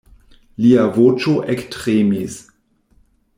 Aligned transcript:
Lia 0.63 0.85
voĉo 0.95 1.33
ektremis. 1.57 2.39